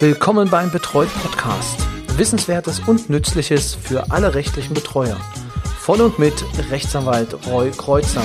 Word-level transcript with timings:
Willkommen 0.00 0.50
beim 0.50 0.72
Betreut 0.72 1.08
Podcast. 1.22 1.78
Wissenswertes 2.18 2.80
und 2.80 3.10
Nützliches 3.10 3.76
für 3.76 4.10
alle 4.10 4.34
rechtlichen 4.34 4.74
Betreuer. 4.74 5.16
Von 5.78 6.00
und 6.00 6.18
mit 6.18 6.34
Rechtsanwalt 6.70 7.46
Roy 7.46 7.70
Kreuzer. 7.70 8.24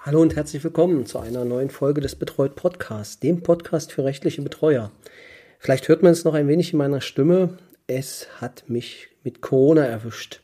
Hallo 0.00 0.22
und 0.22 0.36
herzlich 0.36 0.64
willkommen 0.64 1.04
zu 1.04 1.18
einer 1.18 1.44
neuen 1.44 1.68
Folge 1.68 2.00
des 2.00 2.16
Betreut 2.16 2.56
Podcasts, 2.56 3.20
dem 3.20 3.42
Podcast 3.42 3.92
für 3.92 4.04
rechtliche 4.04 4.40
Betreuer. 4.40 4.90
Vielleicht 5.58 5.88
hört 5.88 6.02
man 6.02 6.12
es 6.12 6.24
noch 6.24 6.34
ein 6.34 6.48
wenig 6.48 6.72
in 6.72 6.78
meiner 6.78 7.02
Stimme. 7.02 7.58
Es 7.86 8.26
hat 8.40 8.64
mich 8.68 9.08
mit 9.22 9.42
Corona 9.42 9.84
erwischt. 9.84 10.40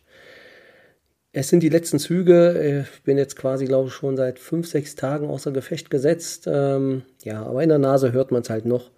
Es 1.33 1.49
sind 1.49 1.62
die 1.62 1.69
letzten 1.69 2.01
Züge. 2.01 2.85
Ich 2.91 3.03
bin 3.05 3.17
jetzt 3.17 3.37
quasi, 3.37 3.67
glaube 3.67 3.89
ich, 3.89 3.95
schon 3.95 4.17
seit 4.17 4.41
fünf, 4.41 4.67
sechs 4.67 4.97
Tagen 4.97 5.29
außer 5.29 5.53
Gefecht 5.53 5.89
gesetzt. 5.89 6.49
Ähm, 6.51 7.03
ja, 7.23 7.45
aber 7.45 7.62
in 7.62 7.69
der 7.69 7.79
Nase 7.79 8.11
hört 8.12 8.33
man 8.33 8.43
es 8.43 8.51
halt 8.51 8.65
noch. 8.65 8.91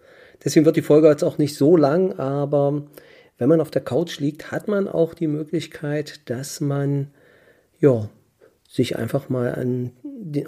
Deswegen 0.43 0.65
wird 0.65 0.77
die 0.77 0.83
Folge 0.83 1.09
jetzt 1.09 1.25
auch 1.25 1.37
nicht 1.37 1.57
so 1.57 1.77
lang, 1.77 2.19
aber 2.19 2.85
wenn 3.37 3.49
man 3.49 3.61
auf 3.61 3.71
der 3.71 3.83
Couch 3.83 4.19
liegt, 4.19 4.51
hat 4.51 4.67
man 4.67 4.89
auch 4.89 5.15
die 5.15 5.27
Möglichkeit, 5.27 6.29
dass 6.31 6.61
man 6.61 7.09
ja, 7.79 8.09
sich 8.67 8.97
einfach 8.97 9.29
mal 9.29 9.55
an 9.55 9.93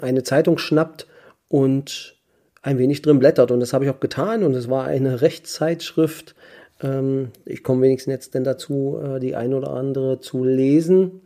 eine 0.01 0.23
Zeitung 0.23 0.57
schnappt 0.57 1.05
und 1.47 2.17
ein 2.63 2.79
wenig 2.79 3.03
drin 3.03 3.19
blättert. 3.19 3.51
Und 3.51 3.59
das 3.59 3.73
habe 3.73 3.85
ich 3.85 3.91
auch 3.91 3.99
getan 3.99 4.43
und 4.43 4.55
es 4.55 4.69
war 4.69 4.85
eine 4.85 5.21
Rechtszeitschrift. 5.21 6.33
Ähm, 6.81 7.29
ich 7.45 7.63
komme 7.63 7.83
wenigstens 7.83 8.11
jetzt 8.11 8.33
denn 8.33 8.43
dazu, 8.43 8.99
äh, 9.01 9.19
die 9.19 9.35
ein 9.35 9.53
oder 9.53 9.69
andere 9.69 10.19
zu 10.19 10.43
lesen 10.43 11.21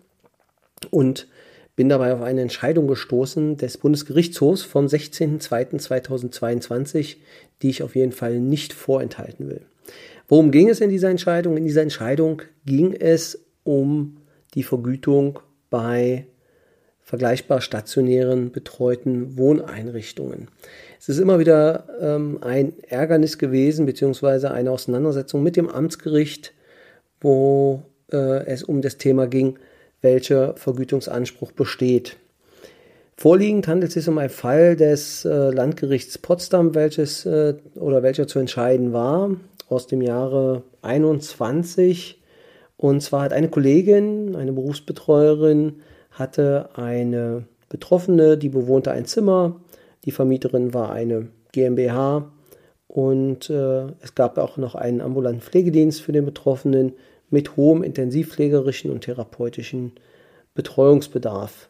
und 0.87 1.27
bin 1.75 1.89
dabei 1.89 2.13
auf 2.13 2.21
eine 2.21 2.41
Entscheidung 2.41 2.87
gestoßen 2.87 3.57
des 3.57 3.77
Bundesgerichtshofs 3.77 4.63
vom 4.63 4.87
16.02.2022, 4.87 7.17
die 7.61 7.69
ich 7.69 7.83
auf 7.83 7.95
jeden 7.95 8.11
Fall 8.11 8.39
nicht 8.39 8.73
vorenthalten 8.73 9.47
will. 9.47 9.61
Worum 10.27 10.49
ging 10.51 10.67
es 10.69 10.81
in 10.81 10.89
dieser 10.89 11.09
Entscheidung? 11.09 11.57
In 11.57 11.63
dieser 11.63 11.81
Entscheidung 11.81 12.43
ging 12.65 12.93
es 12.93 13.45
um 13.63 14.17
die 14.55 14.63
Vergütung 14.63 15.39
bei 15.69 16.25
vergleichbar 17.01 17.61
stationären 17.61 18.51
betreuten 18.51 19.37
Wohneinrichtungen. 19.37 20.49
Es 20.99 21.09
ist 21.09 21.17
immer 21.17 21.39
wieder 21.39 21.87
ähm, 21.99 22.37
ein 22.41 22.73
Ärgernis 22.83 23.39
gewesen, 23.39 23.87
beziehungsweise 23.87 24.51
eine 24.51 24.69
Auseinandersetzung 24.69 25.41
mit 25.41 25.55
dem 25.55 25.69
Amtsgericht, 25.69 26.53
wo 27.19 27.81
äh, 28.11 28.45
es 28.45 28.63
um 28.63 28.81
das 28.81 28.97
Thema 28.97 29.27
ging, 29.27 29.57
welcher 30.01 30.55
Vergütungsanspruch 30.55 31.51
besteht. 31.51 32.17
Vorliegend 33.17 33.67
handelt 33.67 33.89
es 33.89 33.95
sich 33.95 34.07
um 34.07 34.17
einen 34.17 34.29
Fall 34.29 34.77
des 34.77 35.25
äh, 35.25 35.49
Landgerichts 35.51 36.17
Potsdam, 36.17 36.73
welches 36.73 37.25
äh, 37.25 37.55
oder 37.75 38.01
welcher 38.01 38.27
zu 38.27 38.39
entscheiden 38.39 38.93
war, 38.93 39.31
aus 39.67 39.87
dem 39.87 40.01
Jahre 40.01 40.63
21. 40.81 42.21
Und 42.77 43.01
zwar 43.01 43.23
hat 43.23 43.33
eine 43.33 43.49
Kollegin, 43.49 44.37
eine 44.37 44.53
Berufsbetreuerin, 44.53 45.81
hatte 46.11 46.69
eine 46.75 47.43
Betroffene, 47.67 48.37
die 48.37 48.47
bewohnte 48.47 48.91
ein 48.91 49.05
Zimmer. 49.05 49.59
Die 50.05 50.11
Vermieterin 50.11 50.73
war 50.73 50.93
eine 50.93 51.27
GmbH 51.51 52.31
und 52.87 53.49
äh, 53.49 53.87
es 54.01 54.15
gab 54.15 54.37
auch 54.37 54.57
noch 54.57 54.75
einen 54.75 55.01
ambulanten 55.01 55.41
Pflegedienst 55.41 56.01
für 56.01 56.11
den 56.11 56.25
Betroffenen, 56.25 56.93
mit 57.29 57.55
hohem 57.55 57.83
intensivpflegerischen 57.83 58.91
und 58.91 59.01
therapeutischen 59.01 59.93
Betreuungsbedarf. 60.53 61.69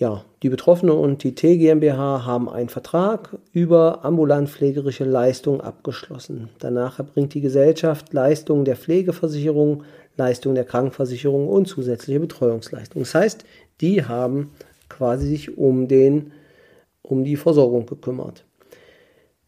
Ja, 0.00 0.24
die 0.42 0.48
Betroffene 0.48 0.94
und 0.94 1.22
die 1.24 1.34
T 1.34 1.58
GmbH 1.58 2.24
haben 2.24 2.48
einen 2.48 2.70
Vertrag 2.70 3.36
über 3.52 4.02
ambulant 4.02 4.48
pflegerische 4.48 5.04
Leistungen 5.04 5.60
abgeschlossen. 5.60 6.48
Danach 6.58 6.98
erbringt 6.98 7.34
die 7.34 7.42
Gesellschaft 7.42 8.12
Leistungen 8.14 8.64
der 8.64 8.76
Pflegeversicherung, 8.76 9.84
Leistungen 10.16 10.54
der 10.54 10.64
Krankenversicherung 10.64 11.48
und 11.48 11.66
zusätzliche 11.66 12.18
Betreuungsleistungen. 12.18 13.04
Das 13.04 13.14
heißt, 13.14 13.44
die 13.82 14.02
haben 14.04 14.52
quasi 14.88 15.26
sich 15.26 15.58
um, 15.58 15.86
den, 15.86 16.32
um 17.02 17.22
die 17.22 17.36
Versorgung 17.36 17.84
gekümmert. 17.84 18.44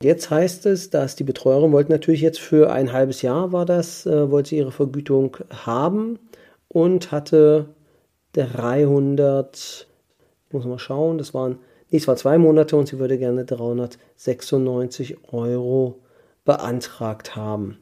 Jetzt 0.03 0.31
heißt 0.31 0.67
es, 0.67 0.91
dass 0.91 1.15
die 1.15 1.25
Betreuerin 1.25 1.71
wollte 1.71 1.93
natürlich 1.93 2.21
jetzt 2.23 2.41
für 2.41 2.73
ein 2.73 2.93
halbes 2.93 3.23
Jahr 3.23 3.53
war 3.53 3.65
das, 3.65 4.05
äh, 4.05 4.31
wollte 4.31 4.51
sie 4.51 4.59
ihre 4.59 4.73
Vergütung 4.73 5.37
haben 5.65 6.19
und 6.69 7.13
hatte 7.13 7.67
300, 8.33 9.87
muss 10.51 10.65
man 10.65 10.79
schauen, 10.81 11.19
das 11.19 11.35
waren, 11.35 11.59
nee, 11.91 11.99
es 11.99 12.09
war 12.09 12.17
zwei 12.17 12.37
Monate 12.39 12.77
und 12.77 12.89
sie 12.89 12.99
würde 12.99 13.17
gerne 13.17 13.45
396 13.45 15.19
Euro 15.33 16.01
beantragt 16.45 17.37
haben. 17.37 17.79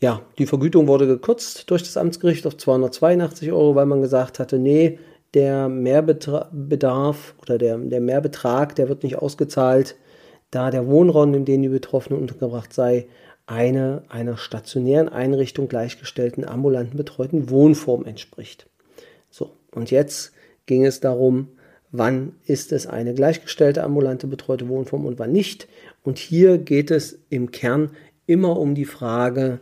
Ja, 0.00 0.22
die 0.38 0.46
Vergütung 0.46 0.88
wurde 0.88 1.06
gekürzt 1.06 1.70
durch 1.70 1.84
das 1.84 1.96
Amtsgericht 1.96 2.44
auf 2.48 2.56
282 2.56 3.52
Euro, 3.52 3.76
weil 3.76 3.86
man 3.86 4.00
gesagt 4.00 4.40
hatte, 4.40 4.58
nee, 4.58 4.98
der 5.34 5.68
Mehrbedarf 5.68 7.34
oder 7.40 7.58
der, 7.58 7.78
der 7.78 8.00
Mehrbetrag, 8.00 8.74
der 8.74 8.88
wird 8.88 9.04
nicht 9.04 9.18
ausgezahlt, 9.18 9.94
da 10.52 10.70
der 10.70 10.86
Wohnraum, 10.86 11.34
in 11.34 11.44
dem 11.44 11.62
die 11.62 11.68
Betroffene 11.68 12.16
untergebracht 12.16 12.72
sei, 12.72 13.06
eine 13.46 14.04
einer 14.08 14.36
stationären 14.36 15.08
Einrichtung 15.08 15.66
gleichgestellten 15.66 16.44
ambulanten 16.44 16.96
betreuten 16.96 17.50
Wohnform 17.50 18.04
entspricht. 18.04 18.68
So, 19.30 19.50
und 19.72 19.90
jetzt 19.90 20.32
ging 20.66 20.84
es 20.84 21.00
darum, 21.00 21.48
wann 21.90 22.36
ist 22.46 22.70
es 22.70 22.86
eine 22.86 23.14
gleichgestellte 23.14 23.82
ambulante 23.82 24.26
betreute 24.26 24.68
Wohnform 24.68 25.04
und 25.06 25.18
wann 25.18 25.32
nicht. 25.32 25.66
Und 26.02 26.18
hier 26.18 26.58
geht 26.58 26.90
es 26.90 27.18
im 27.28 27.50
Kern 27.50 27.90
immer 28.26 28.58
um 28.58 28.74
die 28.74 28.84
Frage, 28.84 29.60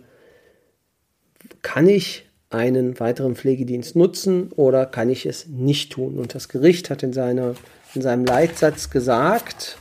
kann 1.62 1.88
ich 1.88 2.28
einen 2.50 2.98
weiteren 2.98 3.36
Pflegedienst 3.36 3.96
nutzen 3.96 4.50
oder 4.52 4.86
kann 4.86 5.08
ich 5.08 5.24
es 5.24 5.46
nicht 5.46 5.92
tun? 5.92 6.18
Und 6.18 6.34
das 6.34 6.48
Gericht 6.48 6.90
hat 6.90 7.02
in, 7.02 7.12
seiner, 7.12 7.54
in 7.94 8.02
seinem 8.02 8.24
Leitsatz 8.24 8.90
gesagt, 8.90 9.78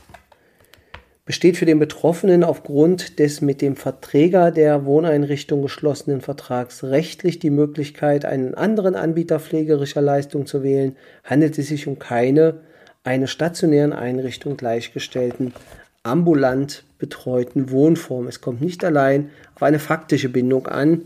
besteht 1.24 1.56
für 1.56 1.66
den 1.66 1.78
Betroffenen 1.78 2.44
aufgrund 2.44 3.18
des 3.18 3.40
mit 3.40 3.62
dem 3.62 3.76
Verträger 3.76 4.50
der 4.50 4.84
Wohneinrichtung 4.84 5.62
geschlossenen 5.62 6.20
Vertrags 6.20 6.82
rechtlich 6.82 7.38
die 7.38 7.50
Möglichkeit, 7.50 8.24
einen 8.24 8.54
anderen 8.54 8.94
Anbieter 8.94 9.38
pflegerischer 9.38 10.02
Leistung 10.02 10.46
zu 10.46 10.62
wählen, 10.62 10.96
handelt 11.24 11.58
es 11.58 11.68
sich 11.68 11.86
um 11.86 11.98
keine 11.98 12.60
einer 13.04 13.26
stationären 13.26 13.92
Einrichtung 13.92 14.56
gleichgestellten 14.56 15.54
ambulant 16.02 16.84
betreuten 16.98 17.70
Wohnform. 17.70 18.26
Es 18.26 18.40
kommt 18.40 18.60
nicht 18.60 18.84
allein 18.84 19.30
auf 19.54 19.62
eine 19.62 19.78
faktische 19.78 20.28
Bindung 20.28 20.66
an, 20.66 21.02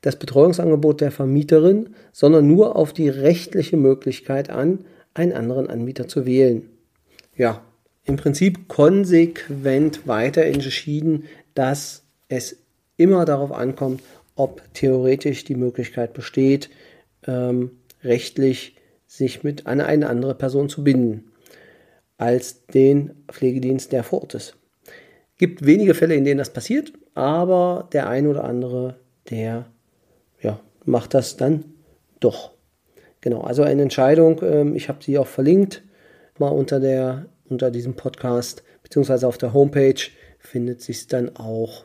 das 0.00 0.16
Betreuungsangebot 0.16 1.00
der 1.00 1.10
Vermieterin, 1.10 1.94
sondern 2.12 2.46
nur 2.46 2.76
auf 2.76 2.92
die 2.92 3.08
rechtliche 3.08 3.76
Möglichkeit 3.76 4.48
an, 4.48 4.84
einen 5.14 5.32
anderen 5.32 5.68
Anbieter 5.68 6.08
zu 6.08 6.24
wählen. 6.24 6.68
Ja, 7.36 7.62
im 8.08 8.16
Prinzip 8.16 8.68
konsequent 8.68 10.06
weiter 10.06 10.44
entschieden, 10.44 11.24
dass 11.54 12.04
es 12.28 12.56
immer 12.96 13.24
darauf 13.24 13.52
ankommt, 13.52 14.02
ob 14.34 14.62
theoretisch 14.72 15.44
die 15.44 15.54
Möglichkeit 15.54 16.14
besteht, 16.14 16.70
ähm, 17.26 17.72
rechtlich 18.02 18.76
sich 19.06 19.44
mit 19.44 19.66
an 19.66 19.80
eine 19.80 20.08
andere 20.08 20.34
Person 20.34 20.68
zu 20.68 20.82
binden 20.82 21.30
als 22.16 22.66
den 22.66 23.12
Pflegedienst, 23.30 23.92
der 23.92 24.04
vor 24.04 24.22
Ort 24.22 24.34
ist. 24.34 24.56
Gibt 25.36 25.64
wenige 25.64 25.94
Fälle, 25.94 26.14
in 26.14 26.24
denen 26.24 26.38
das 26.38 26.52
passiert, 26.52 26.92
aber 27.14 27.88
der 27.92 28.08
ein 28.08 28.26
oder 28.26 28.44
andere, 28.44 28.96
der 29.30 29.66
ja, 30.42 30.58
macht 30.84 31.14
das 31.14 31.36
dann 31.36 31.64
doch. 32.20 32.52
Genau, 33.20 33.42
also 33.42 33.62
eine 33.62 33.82
Entscheidung, 33.82 34.40
ähm, 34.42 34.74
ich 34.74 34.88
habe 34.88 35.02
sie 35.02 35.18
auch 35.18 35.26
verlinkt, 35.26 35.82
mal 36.38 36.48
unter 36.48 36.80
der 36.80 37.26
unter 37.48 37.70
diesem 37.70 37.94
Podcast, 37.94 38.62
beziehungsweise 38.82 39.26
auf 39.26 39.38
der 39.38 39.52
Homepage 39.52 40.00
findet 40.38 40.80
sich 40.80 41.06
dann 41.06 41.36
auch 41.36 41.84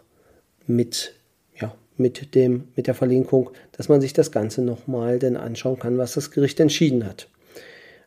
mit, 0.67 1.13
ja, 1.59 1.75
mit, 1.97 2.35
dem, 2.35 2.69
mit 2.75 2.87
der 2.87 2.93
Verlinkung, 2.93 3.51
dass 3.71 3.89
man 3.89 4.01
sich 4.01 4.13
das 4.13 4.31
Ganze 4.31 4.61
nochmal 4.61 5.19
dann 5.19 5.37
anschauen 5.37 5.79
kann, 5.79 5.97
was 5.97 6.13
das 6.13 6.31
Gericht 6.31 6.59
entschieden 6.59 7.05
hat. 7.05 7.27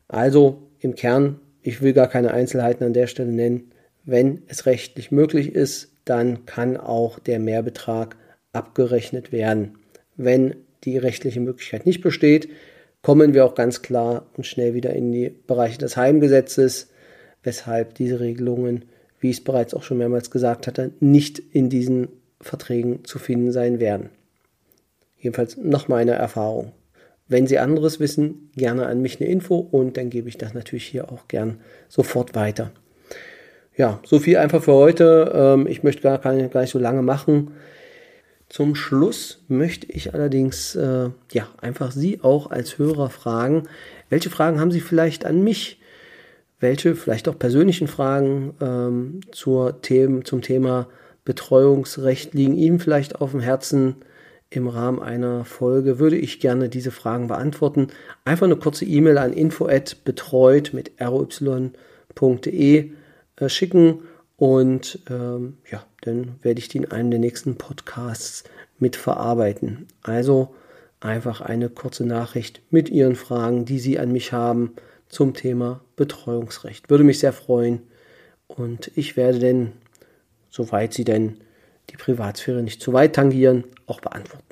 Also 0.08 0.62
im 0.80 0.94
Kern, 0.94 1.40
ich 1.62 1.82
will 1.82 1.92
gar 1.92 2.08
keine 2.08 2.32
Einzelheiten 2.32 2.84
an 2.84 2.92
der 2.92 3.06
Stelle 3.06 3.32
nennen. 3.32 3.72
Wenn 4.04 4.42
es 4.46 4.66
rechtlich 4.66 5.10
möglich 5.10 5.54
ist, 5.54 5.92
dann 6.04 6.46
kann 6.46 6.76
auch 6.76 7.18
der 7.18 7.40
Mehrbetrag 7.40 8.16
abgerechnet 8.52 9.32
werden. 9.32 9.78
Wenn 10.16 10.54
die 10.84 10.96
rechtliche 10.96 11.40
Möglichkeit 11.40 11.84
nicht 11.84 12.00
besteht, 12.00 12.48
kommen 13.02 13.34
wir 13.34 13.44
auch 13.44 13.54
ganz 13.54 13.82
klar 13.82 14.26
und 14.36 14.46
schnell 14.46 14.74
wieder 14.74 14.92
in 14.92 15.12
die 15.12 15.30
Bereiche 15.30 15.78
des 15.78 15.96
Heimgesetzes 15.96 16.90
weshalb 17.42 17.94
diese 17.94 18.20
Regelungen, 18.20 18.84
wie 19.20 19.30
ich 19.30 19.38
es 19.38 19.44
bereits 19.44 19.74
auch 19.74 19.82
schon 19.82 19.98
mehrmals 19.98 20.30
gesagt 20.30 20.66
hatte, 20.66 20.92
nicht 21.00 21.38
in 21.38 21.68
diesen 21.68 22.08
Verträgen 22.40 23.04
zu 23.04 23.18
finden 23.18 23.52
sein 23.52 23.80
werden. 23.80 24.10
Jedenfalls 25.18 25.56
nach 25.56 25.88
meiner 25.88 26.14
Erfahrung. 26.14 26.72
Wenn 27.28 27.46
Sie 27.46 27.58
anderes 27.58 27.98
wissen, 27.98 28.50
gerne 28.54 28.86
an 28.86 29.02
mich 29.02 29.20
eine 29.20 29.28
Info 29.28 29.56
und 29.56 29.96
dann 29.96 30.10
gebe 30.10 30.28
ich 30.28 30.38
das 30.38 30.54
natürlich 30.54 30.84
hier 30.86 31.10
auch 31.10 31.26
gern 31.28 31.60
sofort 31.88 32.34
weiter. 32.34 32.72
ja, 33.76 34.00
so 34.04 34.18
viel 34.18 34.38
einfach 34.38 34.62
für 34.62 34.72
heute. 34.72 35.32
Ähm, 35.34 35.66
ich 35.66 35.82
möchte 35.82 36.02
gar, 36.02 36.18
keine, 36.18 36.48
gar 36.48 36.60
nicht 36.60 36.70
so 36.70 36.78
lange 36.78 37.02
machen. 37.02 37.52
Zum 38.48 38.74
Schluss 38.76 39.44
möchte 39.48 39.90
ich 39.90 40.14
allerdings 40.14 40.76
äh, 40.76 41.10
ja, 41.32 41.48
einfach 41.60 41.90
Sie 41.90 42.20
auch 42.22 42.50
als 42.50 42.78
Hörer 42.78 43.10
fragen, 43.10 43.64
welche 44.08 44.30
Fragen 44.30 44.60
haben 44.60 44.70
Sie 44.70 44.80
vielleicht 44.80 45.26
an 45.26 45.42
mich? 45.42 45.80
Welche 46.58 46.94
vielleicht 46.94 47.28
auch 47.28 47.38
persönlichen 47.38 47.86
Fragen 47.86 48.54
ähm, 48.60 49.20
zur 49.30 49.82
Themen, 49.82 50.24
zum 50.24 50.40
Thema 50.40 50.88
Betreuungsrecht 51.24 52.32
liegen 52.32 52.56
Ihnen 52.56 52.78
vielleicht 52.78 53.20
auf 53.20 53.32
dem 53.32 53.40
Herzen? 53.40 53.96
Im 54.48 54.68
Rahmen 54.68 55.02
einer 55.02 55.44
Folge 55.44 55.98
würde 55.98 56.16
ich 56.16 56.38
gerne 56.38 56.68
diese 56.68 56.92
Fragen 56.92 57.26
beantworten. 57.26 57.88
Einfach 58.24 58.46
eine 58.46 58.56
kurze 58.56 58.84
E-Mail 58.84 59.18
an 59.18 59.32
info@betreut 59.32 60.72
mit 60.72 60.92
roy.de 61.00 61.72
äh, 63.36 63.48
schicken 63.48 64.02
und 64.36 65.00
ähm, 65.10 65.58
ja, 65.70 65.84
dann 66.02 66.36
werde 66.42 66.60
ich 66.60 66.68
die 66.68 66.78
in 66.78 66.90
einem 66.90 67.10
der 67.10 67.20
nächsten 67.20 67.56
Podcasts 67.56 68.44
mitverarbeiten. 68.78 69.88
Also 70.02 70.54
einfach 71.00 71.40
eine 71.40 71.68
kurze 71.68 72.06
Nachricht 72.06 72.62
mit 72.70 72.88
Ihren 72.88 73.16
Fragen, 73.16 73.64
die 73.64 73.80
Sie 73.80 73.98
an 73.98 74.12
mich 74.12 74.32
haben 74.32 74.74
zum 75.08 75.34
Thema 75.34 75.80
Betreuungsrecht. 75.96 76.90
Würde 76.90 77.04
mich 77.04 77.18
sehr 77.18 77.32
freuen 77.32 77.82
und 78.46 78.90
ich 78.94 79.16
werde 79.16 79.38
denn, 79.38 79.72
soweit 80.50 80.92
Sie 80.92 81.04
denn 81.04 81.38
die 81.90 81.96
Privatsphäre 81.96 82.62
nicht 82.62 82.82
zu 82.82 82.92
weit 82.92 83.14
tangieren, 83.14 83.64
auch 83.86 84.00
beantworten. 84.00 84.44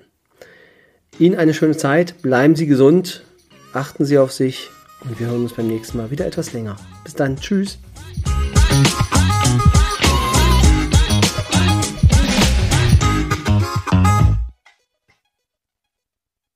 Ihnen 1.19 1.37
eine 1.37 1.55
schöne 1.55 1.77
Zeit, 1.77 2.23
bleiben 2.23 2.57
Sie 2.57 2.67
gesund, 2.67 3.25
achten 3.73 4.05
Sie 4.05 4.19
auf 4.19 4.33
sich 4.33 4.71
und 5.03 5.19
wir 5.21 5.29
hören 5.29 5.43
uns 5.43 5.55
beim 5.55 5.69
nächsten 5.69 5.99
Mal 5.99 6.11
wieder 6.11 6.27
etwas 6.27 6.53
länger. 6.53 6.77
Bis 7.05 7.15
dann, 7.15 7.37
tschüss. 7.37 7.79